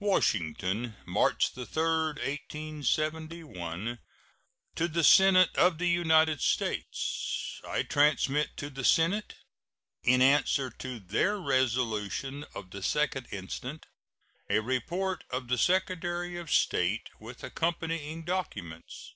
WASHINGTON, 0.00 0.96
March 1.06 1.50
3, 1.50 1.62
1871. 1.64 4.00
To 4.74 4.88
the 4.88 5.04
Senate 5.04 5.54
of 5.56 5.78
the 5.78 5.86
United 5.86 6.40
States: 6.40 7.60
I 7.64 7.84
transmit 7.84 8.56
to 8.56 8.70
the 8.70 8.82
Senate, 8.84 9.36
in 10.02 10.20
answer 10.20 10.70
to 10.70 10.98
their 10.98 11.38
resolution 11.38 12.44
of 12.56 12.72
the 12.72 12.80
2d 12.80 13.32
instant, 13.32 13.86
a 14.50 14.58
report 14.58 15.22
of 15.30 15.46
the 15.46 15.56
Secretary 15.56 16.36
of 16.36 16.50
State, 16.52 17.10
with 17.20 17.44
accompanying 17.44 18.24
documents. 18.24 19.14